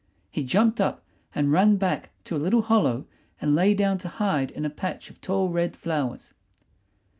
[0.31, 1.03] He jumped up
[1.35, 3.05] and ran back to a little hollow
[3.39, 6.33] and lay down to hide in a patch of tall red flowers.